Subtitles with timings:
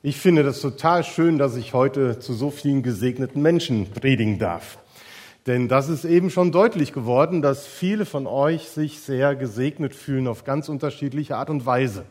[0.00, 4.78] Ich finde das total schön, dass ich heute zu so vielen gesegneten Menschen predigen darf.
[5.48, 10.28] Denn das ist eben schon deutlich geworden, dass viele von euch sich sehr gesegnet fühlen
[10.28, 12.04] auf ganz unterschiedliche Art und Weise.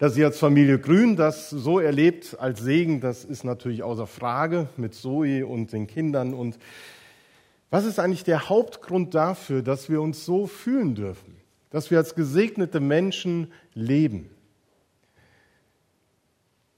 [0.00, 4.68] Dass ihr als Familie Grün das so erlebt als Segen, das ist natürlich außer Frage
[4.76, 6.34] mit Zoe und den Kindern.
[6.34, 6.58] Und
[7.70, 11.36] was ist eigentlich der Hauptgrund dafür, dass wir uns so fühlen dürfen?
[11.70, 14.30] Dass wir als gesegnete Menschen leben?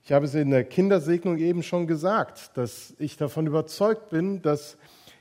[0.05, 4.77] Ich habe es in der Kindersegnung eben schon gesagt, dass ich davon überzeugt bin, dass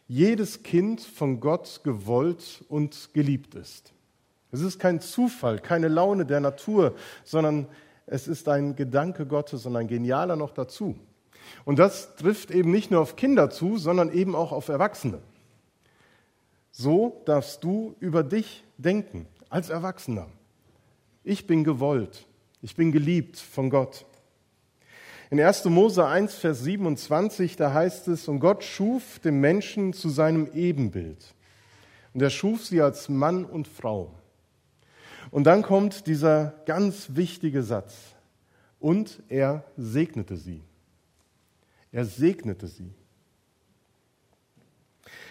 [0.08, 3.94] jedes Kind von Gott gewollt und geliebt ist.
[4.52, 7.68] Es ist kein Zufall, keine Laune der Natur, sondern
[8.08, 10.96] es ist ein Gedanke Gottes und ein genialer noch dazu.
[11.64, 15.20] Und das trifft eben nicht nur auf Kinder zu, sondern eben auch auf Erwachsene.
[16.72, 20.28] So darfst du über dich denken als Erwachsener.
[21.24, 22.26] Ich bin gewollt,
[22.64, 24.06] ich bin geliebt von Gott.
[25.32, 25.64] In 1.
[25.64, 31.34] Mose 1, Vers 27, da heißt es, und Gott schuf den Menschen zu seinem Ebenbild.
[32.14, 34.14] Und er schuf sie als Mann und Frau.
[35.30, 38.14] Und dann kommt dieser ganz wichtige Satz.
[38.82, 40.62] Und er segnete sie.
[41.94, 42.94] Er segnete sie.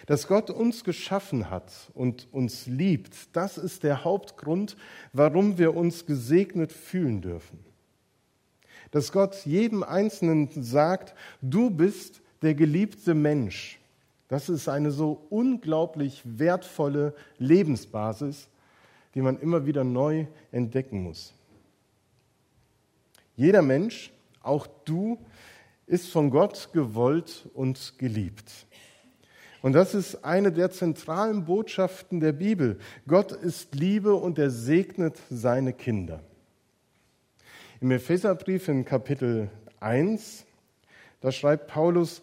[0.06, 4.78] Dass Gott uns geschaffen hat und uns liebt, das ist der Hauptgrund,
[5.12, 7.69] warum wir uns gesegnet fühlen dürfen
[8.90, 13.78] dass Gott jedem Einzelnen sagt, du bist der geliebte Mensch.
[14.28, 18.48] Das ist eine so unglaublich wertvolle Lebensbasis,
[19.14, 21.34] die man immer wieder neu entdecken muss.
[23.36, 25.18] Jeder Mensch, auch du,
[25.86, 28.66] ist von Gott gewollt und geliebt.
[29.62, 32.78] Und das ist eine der zentralen Botschaften der Bibel.
[33.06, 36.22] Gott ist Liebe und er segnet seine Kinder.
[37.82, 39.48] Im Epheserbrief in Kapitel
[39.80, 40.44] 1,
[41.22, 42.20] da schreibt Paulus,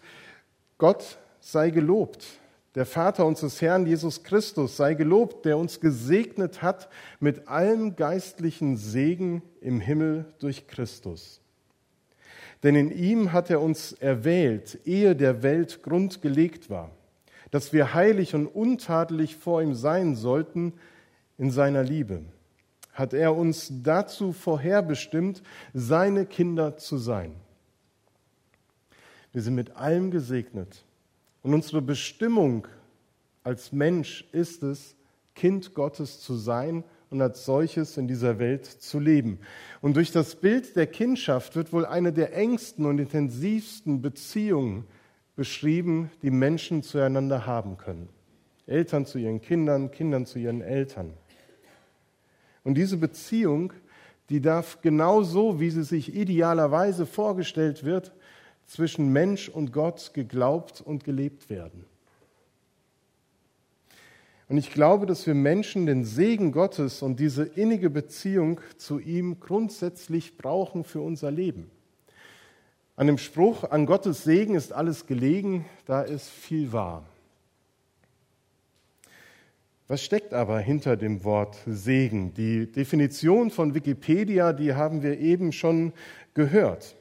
[0.77, 2.27] Gott sei gelobt,
[2.75, 6.89] der Vater unseres Herrn Jesus Christus sei gelobt, der uns gesegnet hat
[7.19, 11.41] mit allem geistlichen Segen im Himmel durch Christus.
[12.61, 16.91] Denn in ihm hat er uns erwählt, ehe der Welt Grund gelegt war,
[17.49, 20.73] dass wir heilig und untadelig vor ihm sein sollten
[21.39, 22.21] in seiner Liebe
[22.97, 25.43] hat er uns dazu vorherbestimmt,
[25.73, 27.35] seine Kinder zu sein.
[29.31, 30.83] Wir sind mit allem gesegnet.
[31.43, 32.67] Und unsere Bestimmung
[33.43, 34.95] als Mensch ist es,
[35.35, 39.37] Kind Gottes zu sein und als solches in dieser Welt zu leben.
[39.79, 44.85] Und durch das Bild der Kindschaft wird wohl eine der engsten und intensivsten Beziehungen
[45.35, 48.09] beschrieben, die Menschen zueinander haben können.
[48.65, 51.13] Eltern zu ihren Kindern, Kindern zu ihren Eltern.
[52.67, 53.71] Und diese Beziehung,
[54.29, 58.11] die darf genauso, wie sie sich idealerweise vorgestellt wird,
[58.65, 61.85] zwischen Mensch und Gott geglaubt und gelebt werden.
[64.49, 69.39] Und ich glaube, dass wir Menschen den Segen Gottes und diese innige Beziehung zu ihm
[69.39, 71.71] grundsätzlich brauchen für unser Leben.
[72.97, 77.05] An dem Spruch, an Gottes Segen ist alles gelegen, da ist viel wahr.
[79.89, 82.33] Was steckt aber hinter dem Wort Segen?
[82.33, 85.93] Die Definition von Wikipedia, die haben wir eben schon
[86.33, 86.97] gehört.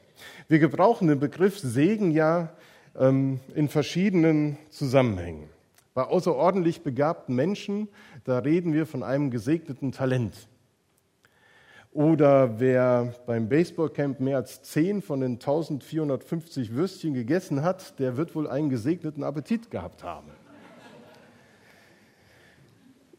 [0.47, 2.49] Wir gebrauchen den Begriff Segen ja
[2.97, 5.49] ähm, in verschiedenen Zusammenhängen.
[5.93, 7.89] Bei außerordentlich begabten Menschen,
[8.23, 10.47] da reden wir von einem gesegneten Talent.
[11.91, 18.33] Oder wer beim Baseballcamp mehr als zehn von den 1450 Würstchen gegessen hat, der wird
[18.33, 20.36] wohl einen gesegneten Appetit gehabt haben.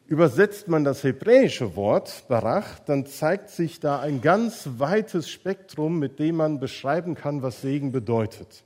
[0.08, 6.19] Übersetzt man das hebräische Wort Barach, dann zeigt sich da ein ganz weites Spektrum, mit
[6.19, 8.64] dem man beschreiben kann, was Segen bedeutet.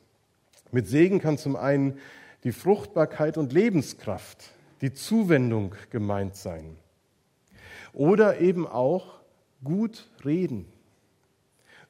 [0.71, 1.99] Mit Segen kann zum einen
[2.45, 6.77] die Fruchtbarkeit und Lebenskraft, die Zuwendung gemeint sein.
[7.93, 9.21] Oder eben auch
[9.65, 10.67] gut reden,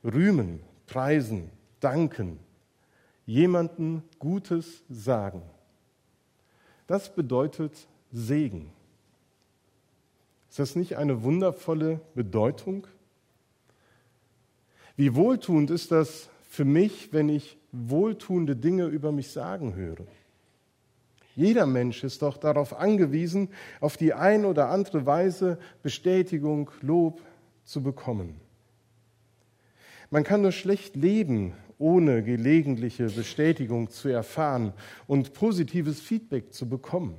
[0.03, 2.39] rühmen, preisen, danken,
[3.27, 5.43] jemanden Gutes sagen.
[6.87, 8.73] Das bedeutet Segen.
[10.53, 12.87] Ist das nicht eine wundervolle Bedeutung?
[14.97, 20.05] Wie wohltuend ist das für mich, wenn ich wohltuende Dinge über mich sagen höre?
[21.35, 23.49] Jeder Mensch ist doch darauf angewiesen,
[23.81, 27.23] auf die ein oder andere Weise Bestätigung, Lob
[27.65, 28.39] zu bekommen.
[30.11, 34.75] Man kann nur schlecht leben, ohne gelegentliche Bestätigung zu erfahren
[35.07, 37.19] und positives Feedback zu bekommen.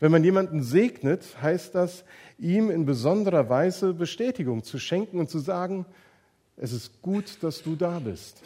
[0.00, 2.04] Wenn man jemanden segnet, heißt das,
[2.38, 5.86] ihm in besonderer Weise Bestätigung zu schenken und zu sagen,
[6.60, 8.42] Es ist gut, dass du da bist.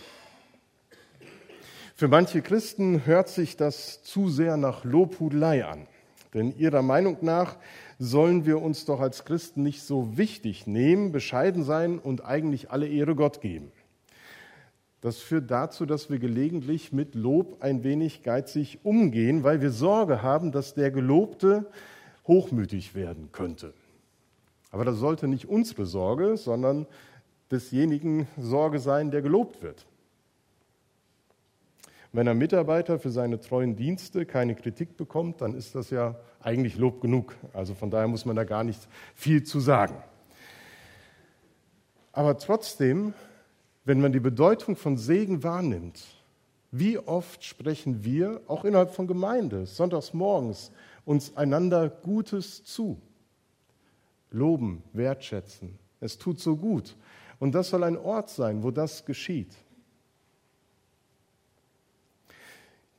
[1.94, 5.86] Für manche Christen hört sich das zu sehr nach Lobhudelei an.
[6.34, 7.56] Denn ihrer Meinung nach
[7.98, 12.88] sollen wir uns doch als Christen nicht so wichtig nehmen, bescheiden sein und eigentlich alle
[12.88, 13.70] Ehre Gott geben.
[15.02, 20.22] Das führt dazu, dass wir gelegentlich mit Lob ein wenig geizig umgehen, weil wir Sorge
[20.22, 21.66] haben, dass der Gelobte
[22.28, 23.75] hochmütig werden könnte.
[24.70, 26.87] Aber das sollte nicht unsere Sorge, sondern
[27.50, 29.87] desjenigen Sorge sein, der gelobt wird.
[32.12, 36.76] Wenn ein Mitarbeiter für seine treuen Dienste keine Kritik bekommt, dann ist das ja eigentlich
[36.76, 37.34] Lob genug.
[37.52, 39.96] Also von daher muss man da gar nicht viel zu sagen.
[42.12, 43.14] Aber trotzdem,
[43.84, 46.02] wenn man die Bedeutung von Segen wahrnimmt,
[46.70, 50.73] wie oft sprechen wir, auch innerhalb von Gemeinde, sonntags morgens,
[51.05, 53.00] uns einander Gutes zu?
[54.31, 55.79] Loben, wertschätzen.
[56.00, 56.96] Es tut so gut.
[57.38, 59.55] Und das soll ein Ort sein, wo das geschieht.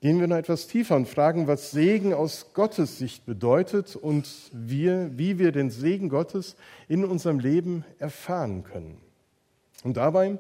[0.01, 5.17] Gehen wir noch etwas tiefer und fragen, was Segen aus Gottes Sicht bedeutet und wir,
[5.17, 6.57] wie wir den Segen Gottes
[6.89, 8.97] in unserem Leben erfahren können.
[9.85, 10.39] Und dabei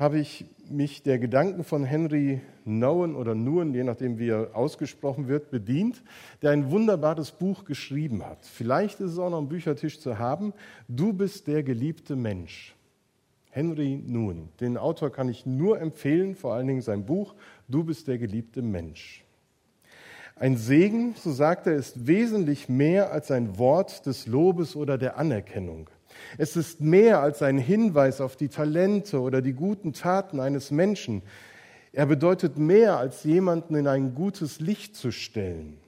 [0.00, 5.28] habe ich mich der Gedanken von Henry Nouwen oder Nuwen, je nachdem wie er ausgesprochen
[5.28, 6.02] wird, bedient,
[6.40, 8.38] der ein wunderbares Buch geschrieben hat.
[8.46, 10.54] Vielleicht ist es auch noch am Büchertisch zu haben.
[10.88, 12.74] Du bist der geliebte Mensch.
[13.50, 14.48] Henry Nouwen.
[14.60, 17.34] Den Autor kann ich nur empfehlen, vor allen Dingen sein Buch
[17.68, 19.22] Du bist der geliebte Mensch.
[20.34, 25.18] Ein Segen, so sagt er, ist wesentlich mehr als ein Wort des Lobes oder der
[25.18, 25.90] Anerkennung.
[26.38, 31.22] Es ist mehr als ein Hinweis auf die Talente oder die guten Taten eines Menschen.
[31.92, 35.78] Er bedeutet mehr als jemanden in ein gutes Licht zu stellen.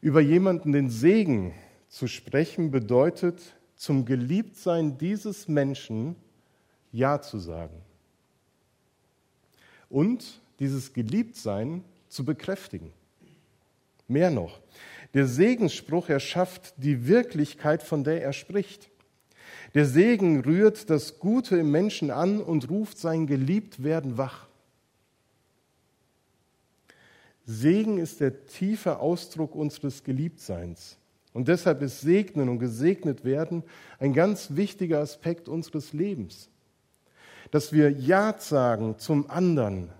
[0.00, 1.54] Über jemanden den Segen
[1.88, 3.40] zu sprechen bedeutet,
[3.76, 6.16] zum Geliebtsein dieses Menschen
[6.92, 7.80] Ja zu sagen.
[9.88, 12.92] Und dieses Geliebtsein zu bekräftigen.
[14.06, 14.60] Mehr noch,
[15.14, 18.90] der Segensspruch erschafft die Wirklichkeit, von der er spricht.
[19.74, 24.46] Der Segen rührt das Gute im Menschen an und ruft sein Geliebtwerden wach.
[27.44, 30.96] Segen ist der tiefe Ausdruck unseres Geliebtseins.
[31.32, 33.64] Und deshalb ist Segnen und gesegnet werden
[33.98, 36.48] ein ganz wichtiger Aspekt unseres Lebens.
[37.50, 39.90] Dass wir Ja sagen zum anderen.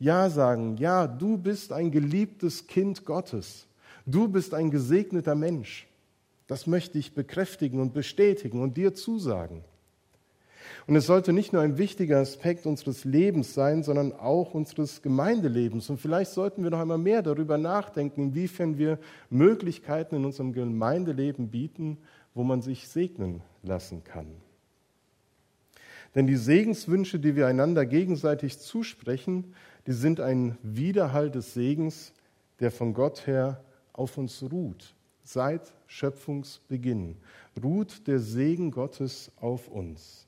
[0.00, 3.67] Ja sagen, ja, du bist ein geliebtes Kind Gottes.
[4.10, 5.86] Du bist ein gesegneter Mensch.
[6.46, 9.62] Das möchte ich bekräftigen und bestätigen und dir zusagen.
[10.86, 15.90] Und es sollte nicht nur ein wichtiger Aspekt unseres Lebens sein, sondern auch unseres Gemeindelebens.
[15.90, 21.50] Und vielleicht sollten wir noch einmal mehr darüber nachdenken, inwiefern wir Möglichkeiten in unserem Gemeindeleben
[21.50, 21.98] bieten,
[22.32, 24.28] wo man sich segnen lassen kann.
[26.14, 29.54] Denn die Segenswünsche, die wir einander gegenseitig zusprechen,
[29.86, 32.14] die sind ein Widerhall des Segens,
[32.60, 33.62] der von Gott her
[33.98, 34.94] auf uns ruht.
[35.24, 37.16] Seit Schöpfungsbeginn
[37.62, 40.26] ruht der Segen Gottes auf uns.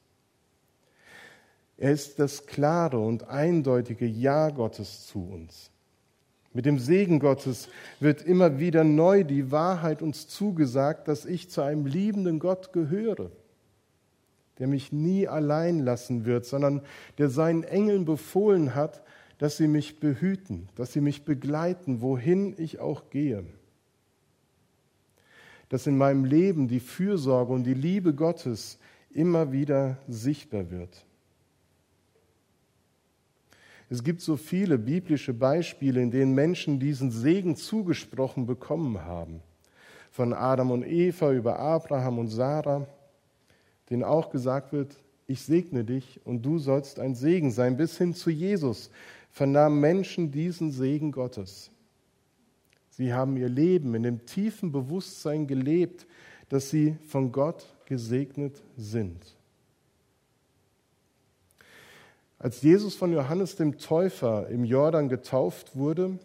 [1.78, 5.70] Er ist das klare und eindeutige Ja Gottes zu uns.
[6.52, 7.68] Mit dem Segen Gottes
[8.00, 13.30] wird immer wieder neu die Wahrheit uns zugesagt, dass ich zu einem liebenden Gott gehöre,
[14.58, 16.82] der mich nie allein lassen wird, sondern
[17.16, 19.02] der seinen Engeln befohlen hat,
[19.38, 23.44] dass sie mich behüten, dass sie mich begleiten, wohin ich auch gehe.
[25.70, 28.78] Dass in meinem Leben die Fürsorge und die Liebe Gottes
[29.12, 31.06] immer wieder sichtbar wird.
[33.88, 39.40] Es gibt so viele biblische Beispiele, in denen Menschen diesen Segen zugesprochen bekommen haben.
[40.12, 42.86] Von Adam und Eva über Abraham und Sarah,
[43.90, 44.94] denen auch gesagt wird,
[45.26, 47.76] ich segne dich und du sollst ein Segen sein.
[47.76, 48.90] Bis hin zu Jesus
[49.30, 51.70] vernahmen Menschen diesen Segen Gottes.
[53.00, 56.06] Sie haben ihr Leben in dem tiefen Bewusstsein gelebt,
[56.50, 59.38] dass sie von Gott gesegnet sind.
[62.38, 66.18] Als Jesus von Johannes dem Täufer im Jordan getauft wurde,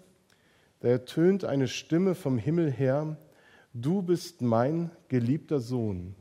[0.82, 3.16] da ertönt eine Stimme vom Himmel her,
[3.74, 6.14] du bist mein geliebter Sohn,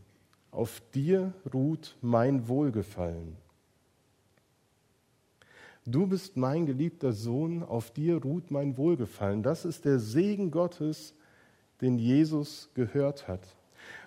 [0.53, 3.44] auf dir ruht mein Wohlgefallen.
[5.87, 9.43] Du bist mein geliebter Sohn, auf dir ruht mein Wohlgefallen.
[9.43, 11.15] Das ist der Segen Gottes,
[11.83, 13.47] den Jesus gehört hat.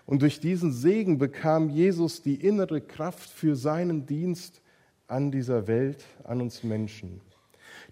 [0.08, 4.62] Und durch diesen Segen bekam Jesus die innere Kraft für seinen Dienst
[5.08, 7.22] an dieser Welt, an uns Menschen.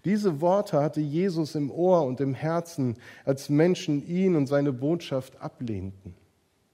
[0.04, 5.40] Diese Worte hatte Jesus im Ohr und im Herzen, als Menschen ihn und seine Botschaft
[5.40, 6.14] ablehnten,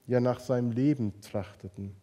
[0.07, 1.95] ja nach seinem Leben trachteten.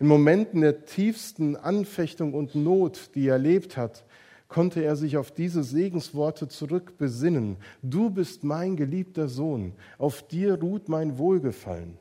[0.00, 4.04] In Momenten der tiefsten Anfechtung und Not, die er erlebt hat,
[4.46, 7.56] konnte er sich auf diese Segensworte zurückbesinnen.
[7.82, 11.98] Du bist mein geliebter Sohn, auf dir ruht mein Wohlgefallen.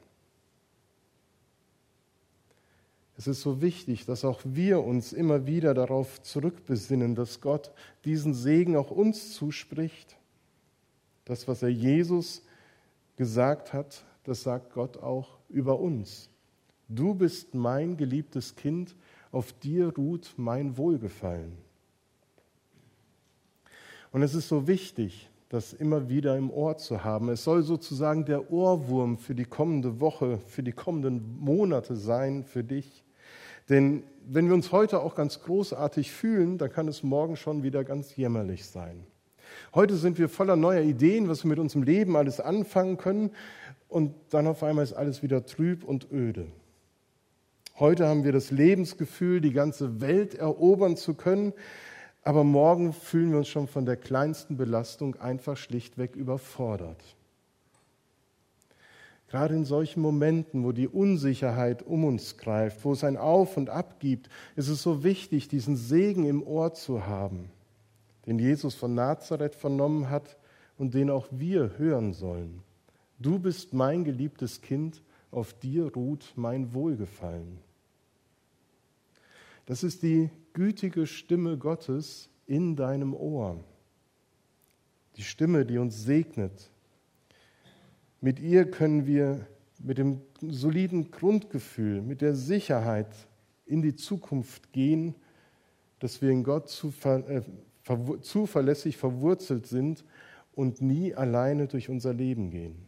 [3.18, 7.72] Es ist so wichtig, dass auch wir uns immer wieder darauf zurückbesinnen, dass Gott
[8.06, 10.16] diesen Segen auch uns zuspricht.
[11.26, 12.44] Das, was er Jesus
[13.18, 16.30] gesagt hat, das sagt Gott auch über uns.
[16.90, 18.96] Du bist mein geliebtes Kind,
[19.32, 21.52] auf dir ruht mein Wohlgefallen.
[24.12, 27.30] Und es ist so wichtig, das immer wieder im Ohr zu haben.
[27.30, 32.64] Es soll sozusagen der Ohrwurm für die kommende Woche, für die kommenden Monate sein, für
[32.64, 33.04] dich.
[33.70, 37.84] Denn wenn wir uns heute auch ganz großartig fühlen, dann kann es morgen schon wieder
[37.84, 39.06] ganz jämmerlich sein.
[39.74, 43.32] Heute sind wir voller neuer Ideen, was wir mit unserem Leben alles anfangen können,
[43.90, 46.48] und dann auf einmal ist alles wieder trüb und öde.
[47.80, 51.54] Heute haben wir das Lebensgefühl, die ganze Welt erobern zu können,
[52.24, 57.04] aber morgen fühlen wir uns schon von der kleinsten Belastung einfach schlichtweg überfordert.
[59.28, 63.70] Gerade in solchen Momenten, wo die Unsicherheit um uns greift, wo es ein Auf und
[63.70, 67.52] Ab gibt, ist es so wichtig, diesen Segen im Ohr zu haben,
[68.26, 70.38] den Jesus von Nazareth vernommen hat
[70.80, 72.64] und den auch wir hören sollen.
[73.20, 77.67] Du bist mein geliebtes Kind, auf dir ruht mein Wohlgefallen.
[79.68, 83.62] Das ist die gütige Stimme Gottes in deinem Ohr.
[85.18, 86.72] Die Stimme, die uns segnet,
[88.22, 89.46] mit ihr können wir
[89.80, 93.14] mit dem soliden Grundgefühl, mit der Sicherheit
[93.66, 95.16] in die Zukunft gehen,
[96.00, 96.66] dass wir in Gott
[97.04, 97.42] äh,
[98.22, 100.06] zuverlässig verwurzelt sind
[100.54, 102.87] und nie alleine durch unser Leben gehen.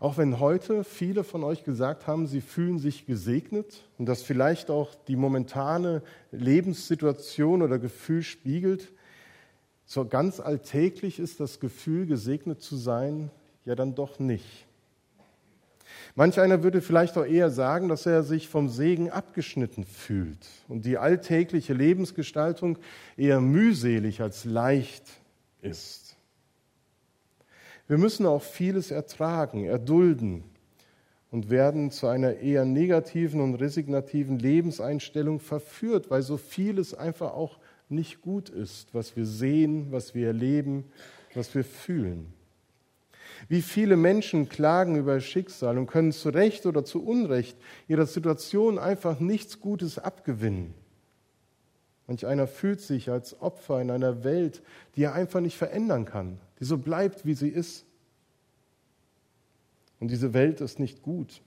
[0.00, 4.70] Auch wenn heute viele von euch gesagt haben, sie fühlen sich gesegnet und das vielleicht
[4.70, 8.92] auch die momentane Lebenssituation oder Gefühl spiegelt,
[9.86, 13.30] so ganz alltäglich ist das Gefühl, gesegnet zu sein,
[13.64, 14.66] ja dann doch nicht.
[16.14, 20.84] Manch einer würde vielleicht auch eher sagen, dass er sich vom Segen abgeschnitten fühlt und
[20.84, 22.78] die alltägliche Lebensgestaltung
[23.16, 25.04] eher mühselig als leicht
[25.60, 26.07] ist.
[27.88, 30.44] Wir müssen auch vieles ertragen, erdulden
[31.30, 37.58] und werden zu einer eher negativen und resignativen Lebenseinstellung verführt, weil so vieles einfach auch
[37.88, 40.84] nicht gut ist, was wir sehen, was wir erleben,
[41.34, 42.32] was wir fühlen.
[43.48, 48.78] Wie viele Menschen klagen über Schicksal und können zu Recht oder zu Unrecht ihrer Situation
[48.78, 50.74] einfach nichts Gutes abgewinnen.
[52.06, 54.62] Manch einer fühlt sich als Opfer in einer Welt,
[54.96, 57.84] die er einfach nicht verändern kann, die so bleibt, wie sie ist.
[60.00, 61.42] Und diese Welt ist nicht gut.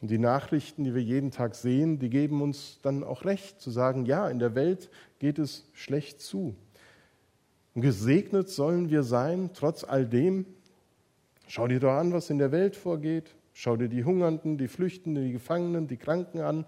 [0.00, 3.70] Und die Nachrichten, die wir jeden Tag sehen, die geben uns dann auch recht, zu
[3.70, 6.54] sagen, ja, in der Welt geht es schlecht zu.
[7.74, 10.44] Und gesegnet sollen wir sein, trotz all dem.
[11.48, 13.34] Schau dir doch an, was in der Welt vorgeht.
[13.54, 16.66] Schau dir die Hungernden, die Flüchtenden, die Gefangenen, die Kranken an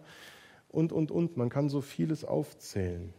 [0.68, 1.36] und, und, und.
[1.36, 3.12] Man kann so vieles aufzählen.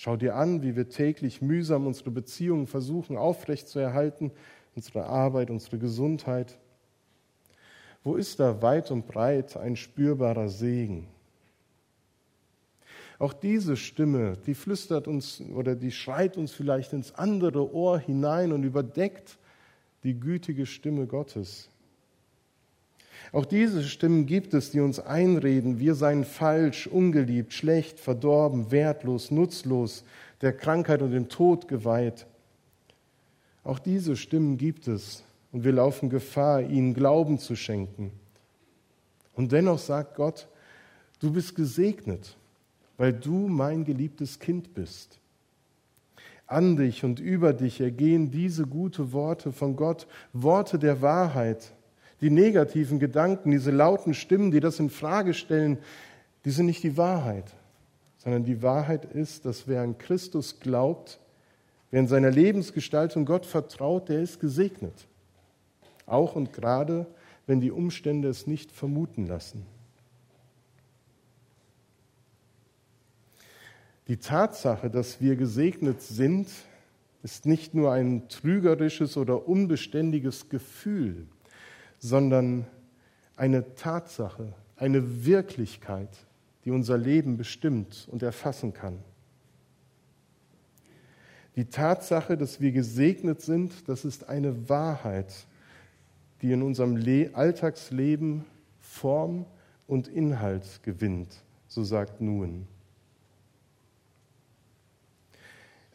[0.00, 4.30] Schau dir an, wie wir täglich mühsam unsere Beziehungen versuchen aufrechtzuerhalten,
[4.76, 6.56] unsere Arbeit, unsere Gesundheit.
[8.04, 11.08] Wo ist da weit und breit ein spürbarer Segen?
[13.18, 18.52] Auch diese Stimme, die flüstert uns oder die schreit uns vielleicht ins andere Ohr hinein
[18.52, 19.36] und überdeckt
[20.04, 21.70] die gütige Stimme Gottes.
[23.32, 29.30] Auch diese Stimmen gibt es, die uns einreden, wir seien falsch, ungeliebt, schlecht, verdorben, wertlos,
[29.30, 30.04] nutzlos,
[30.40, 32.26] der Krankheit und dem Tod geweiht.
[33.64, 38.12] Auch diese Stimmen gibt es, und wir laufen Gefahr, ihnen Glauben zu schenken.
[39.34, 40.48] Und dennoch sagt Gott,
[41.20, 42.36] du bist gesegnet,
[42.96, 45.18] weil du mein geliebtes Kind bist.
[46.46, 51.72] An dich und über dich ergehen diese gute Worte von Gott, Worte der Wahrheit.
[52.20, 55.78] Die negativen Gedanken, diese lauten Stimmen, die das in Frage stellen,
[56.44, 57.54] die sind nicht die Wahrheit,
[58.16, 61.20] sondern die Wahrheit ist, dass wer an Christus glaubt,
[61.90, 65.08] wer in seiner Lebensgestaltung Gott vertraut, der ist gesegnet
[66.08, 67.06] auch und gerade,
[67.46, 69.64] wenn die Umstände es nicht vermuten lassen.
[74.08, 76.48] Die Tatsache, dass wir gesegnet sind,
[77.22, 81.26] ist nicht nur ein trügerisches oder unbeständiges Gefühl,
[81.98, 82.66] sondern
[83.36, 86.10] eine Tatsache, eine Wirklichkeit,
[86.64, 88.98] die unser Leben bestimmt und erfassen kann.
[91.56, 95.32] Die Tatsache, dass wir gesegnet sind, das ist eine Wahrheit,
[96.40, 98.44] die in unserem Le Alltagsleben
[98.80, 99.44] Form
[99.88, 102.66] und Inhalt gewinnt, so sagt Nun.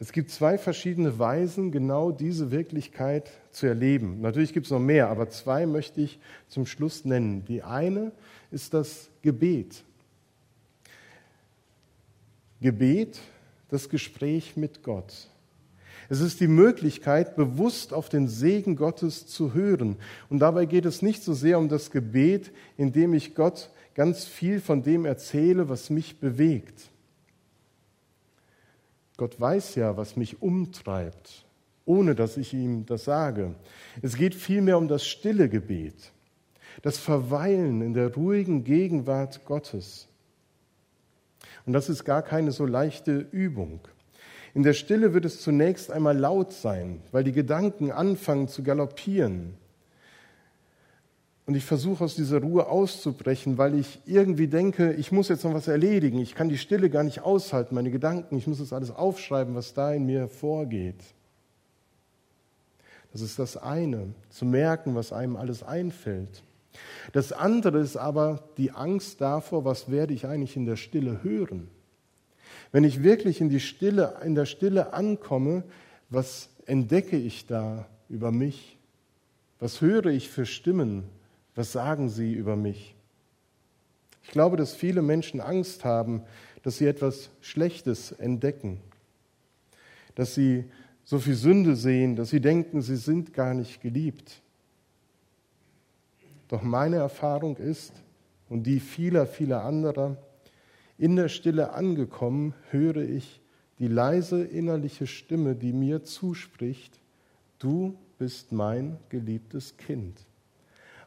[0.00, 4.20] Es gibt zwei verschiedene Weisen, genau diese Wirklichkeit zu erleben.
[4.20, 7.44] Natürlich gibt es noch mehr, aber zwei möchte ich zum Schluss nennen.
[7.44, 8.12] Die eine
[8.50, 9.84] ist das Gebet.
[12.60, 13.20] Gebet,
[13.68, 15.28] das Gespräch mit Gott.
[16.08, 19.96] Es ist die Möglichkeit, bewusst auf den Segen Gottes zu hören.
[20.28, 24.60] Und dabei geht es nicht so sehr um das Gebet, indem ich Gott ganz viel
[24.60, 26.90] von dem erzähle, was mich bewegt.
[29.16, 31.44] Gott weiß ja, was mich umtreibt,
[31.84, 33.54] ohne dass ich ihm das sage.
[34.02, 36.12] Es geht vielmehr um das stille Gebet,
[36.82, 40.08] das Verweilen in der ruhigen Gegenwart Gottes.
[41.64, 43.80] Und das ist gar keine so leichte Übung.
[44.52, 49.54] In der Stille wird es zunächst einmal laut sein, weil die Gedanken anfangen zu galoppieren.
[51.46, 55.52] Und ich versuche aus dieser Ruhe auszubrechen, weil ich irgendwie denke, ich muss jetzt noch
[55.52, 56.18] was erledigen.
[56.18, 58.38] Ich kann die Stille gar nicht aushalten, meine Gedanken.
[58.38, 61.02] Ich muss das alles aufschreiben, was da in mir vorgeht.
[63.12, 66.42] Das ist das eine, zu merken, was einem alles einfällt.
[67.12, 71.68] Das andere ist aber die Angst davor, was werde ich eigentlich in der Stille hören.
[72.72, 75.62] Wenn ich wirklich in, die Stille, in der Stille ankomme,
[76.08, 78.78] was entdecke ich da über mich?
[79.60, 81.04] Was höre ich für Stimmen?
[81.54, 82.94] Was sagen sie über mich?
[84.22, 86.22] Ich glaube, dass viele Menschen Angst haben,
[86.62, 88.80] dass sie etwas Schlechtes entdecken,
[90.14, 90.64] dass sie
[91.04, 94.40] so viel Sünde sehen, dass sie denken, sie sind gar nicht geliebt.
[96.48, 97.92] Doch meine Erfahrung ist,
[98.48, 100.16] und die vieler, vieler anderer,
[100.98, 103.40] in der Stille angekommen, höre ich
[103.78, 107.00] die leise innerliche Stimme, die mir zuspricht,
[107.58, 110.24] du bist mein geliebtes Kind.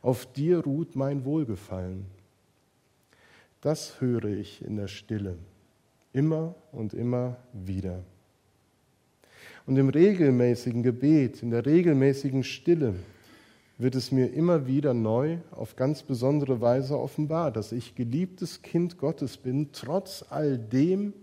[0.02, 2.06] Auf dir ruht mein Wohlgefallen.
[3.62, 5.38] Das höre ich in der Stille,
[6.14, 8.04] immer und immer wieder.
[9.66, 12.96] Und im regelmäßigen Gebet, in der regelmäßigen Stille,
[13.78, 18.98] wird es mir immer wieder neu auf ganz besondere Weise offenbar, dass ich geliebtes Kind
[18.98, 21.14] Gottes bin, trotz all dem,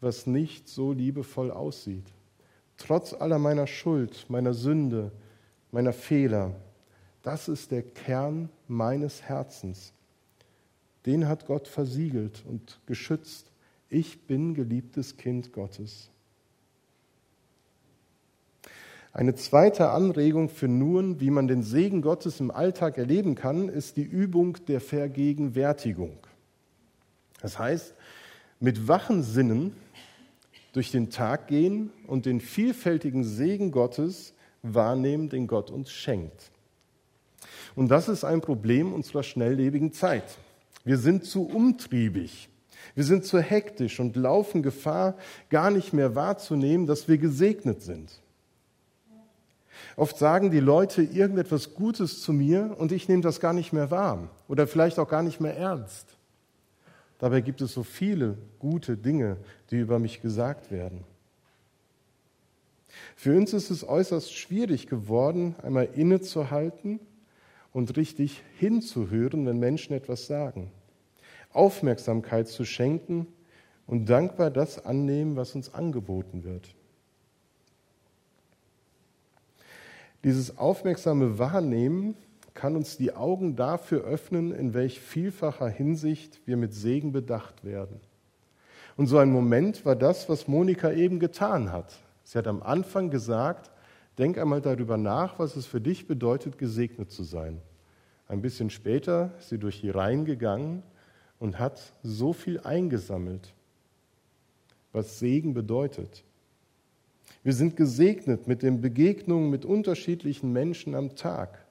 [0.00, 2.06] was nicht so liebevoll aussieht.
[2.76, 5.12] Trotz aller meiner Schuld, meiner Sünde,
[5.70, 6.52] meiner Fehler.
[7.28, 9.92] Das ist der Kern meines Herzens.
[11.04, 13.50] Den hat Gott versiegelt und geschützt.
[13.90, 16.08] Ich bin geliebtes Kind Gottes.
[19.12, 23.98] Eine zweite Anregung für nun, wie man den Segen Gottes im Alltag erleben kann, ist
[23.98, 26.16] die Übung der Vergegenwärtigung.
[27.42, 27.92] Das heißt,
[28.58, 29.76] mit wachen Sinnen
[30.72, 36.52] durch den Tag gehen und den vielfältigen Segen Gottes wahrnehmen, den Gott uns schenkt.
[37.78, 40.24] Und das ist ein Problem unserer schnelllebigen Zeit.
[40.82, 42.48] Wir sind zu umtriebig.
[42.96, 45.14] Wir sind zu hektisch und laufen Gefahr,
[45.48, 48.20] gar nicht mehr wahrzunehmen, dass wir gesegnet sind.
[49.94, 53.92] Oft sagen die Leute irgendetwas Gutes zu mir und ich nehme das gar nicht mehr
[53.92, 56.16] wahr oder vielleicht auch gar nicht mehr ernst.
[57.20, 59.36] Dabei gibt es so viele gute Dinge,
[59.70, 61.04] die über mich gesagt werden.
[63.14, 66.98] Für uns ist es äußerst schwierig geworden, einmal innezuhalten
[67.72, 70.70] und richtig hinzuhören, wenn Menschen etwas sagen.
[71.52, 73.26] Aufmerksamkeit zu schenken
[73.86, 76.74] und dankbar das annehmen, was uns angeboten wird.
[80.24, 82.16] Dieses aufmerksame Wahrnehmen
[82.54, 88.00] kann uns die Augen dafür öffnen, in welch vielfacher Hinsicht wir mit Segen bedacht werden.
[88.96, 92.00] Und so ein Moment war das, was Monika eben getan hat.
[92.24, 93.70] Sie hat am Anfang gesagt,
[94.18, 97.60] denk einmal darüber nach, was es für dich bedeutet, gesegnet zu sein.
[98.26, 100.82] Ein bisschen später ist sie durch die Reihen gegangen
[101.38, 103.54] und hat so viel eingesammelt,
[104.92, 106.24] was Segen bedeutet.
[107.42, 111.64] Wir sind gesegnet mit den Begegnungen mit unterschiedlichen Menschen am Tag.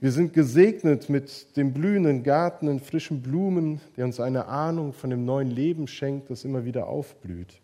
[0.00, 5.10] Wir sind gesegnet mit dem blühenden Garten in frischen Blumen, der uns eine Ahnung von
[5.10, 7.60] dem neuen Leben schenkt, das immer wieder aufblüht.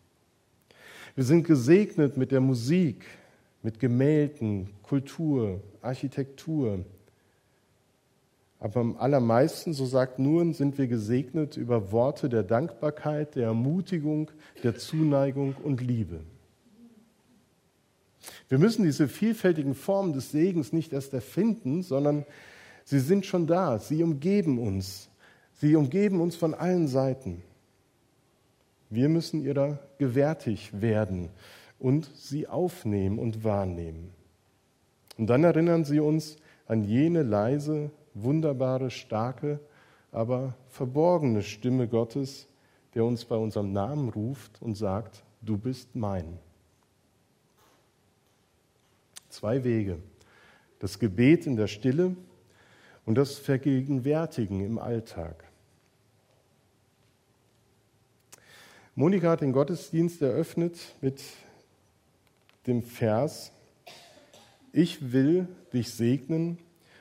[1.14, 3.04] Wir sind gesegnet mit der Musik,
[3.62, 6.84] mit Gemälden, Kultur, Architektur.
[8.60, 14.30] Aber am allermeisten, so sagt Nuren, sind wir gesegnet über Worte der Dankbarkeit, der Ermutigung,
[14.62, 16.20] der Zuneigung und Liebe.
[18.48, 22.24] Wir müssen diese vielfältigen Formen des Segens nicht erst erfinden, sondern
[22.84, 23.78] sie sind schon da.
[23.78, 25.08] Sie umgeben uns.
[25.54, 27.42] Sie umgeben uns von allen Seiten.
[28.90, 31.28] Wir müssen ihrer gewärtig werden
[31.78, 34.12] und sie aufnehmen und wahrnehmen.
[35.16, 36.36] Und dann erinnern sie uns
[36.66, 39.60] an jene leise, wunderbare, starke,
[40.12, 42.48] aber verborgene Stimme Gottes,
[42.94, 46.38] der uns bei unserem Namen ruft und sagt, du bist mein.
[49.28, 49.98] Zwei Wege.
[50.78, 52.16] Das Gebet in der Stille
[53.04, 55.44] und das Vergegenwärtigen im Alltag.
[58.94, 61.20] Monika hat den Gottesdienst eröffnet mit
[62.68, 63.52] dem Vers,
[64.72, 66.58] ich will dich segnen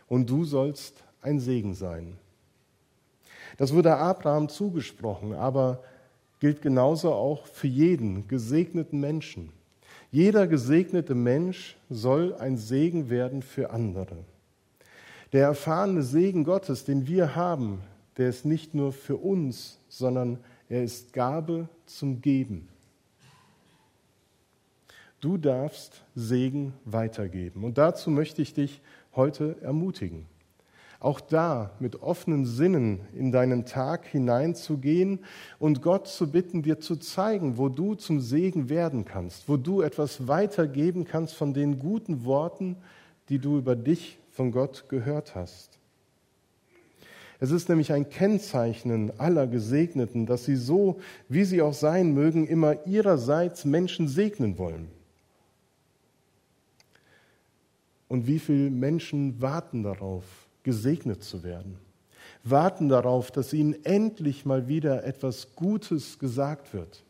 [0.08, 2.18] und du sollst ein Segen sein.
[3.58, 5.84] Das wurde Abraham zugesprochen, aber
[6.40, 9.52] gilt genauso auch für jeden gesegneten Menschen.
[10.12, 14.18] Jeder gesegnete Mensch soll ein Segen werden für andere.
[15.34, 17.82] Der erfahrene Segen Gottes, den wir haben,
[18.18, 22.70] der ist nicht nur für uns, sondern er ist Gabe zum Geben.
[25.28, 27.66] Du darfst Segen weitergeben.
[27.66, 28.80] Und dazu möchte ich dich
[29.14, 30.26] heute ermutigen.
[31.02, 35.20] Auch da mit offenen Sinnen in deinen Tag hineinzugehen
[35.60, 39.82] und Gott zu bitten, dir zu zeigen, wo du zum Segen werden kannst, wo du
[39.82, 42.78] etwas weitergeben kannst von den guten Worten,
[43.28, 45.78] die du über dich von Gott gehört hast.
[47.42, 52.48] Es ist nämlich ein Kennzeichnen aller Gesegneten, dass sie so, wie sie auch sein mögen,
[52.48, 54.96] immer ihrerseits Menschen segnen wollen.
[58.08, 60.24] Und wie viele Menschen warten darauf,
[60.64, 61.78] gesegnet zu werden?
[62.44, 67.04] Warten darauf, dass ihnen endlich mal wieder etwas Gutes gesagt wird,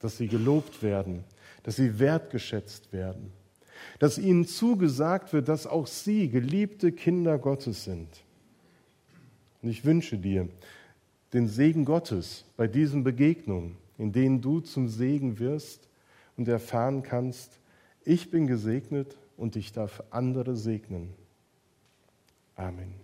[0.00, 1.24] dass sie gelobt werden,
[1.62, 3.32] dass sie wertgeschätzt werden,
[3.98, 8.08] dass ihnen zugesagt wird, dass auch sie geliebte Kinder Gottes sind.
[9.62, 10.48] Und ich wünsche dir
[11.32, 15.88] den Segen Gottes bei diesen Begegnungen, in denen du zum Segen wirst
[16.36, 17.58] und erfahren kannst,
[18.04, 21.14] ich bin gesegnet und ich darf andere segnen.
[22.56, 23.03] Amen.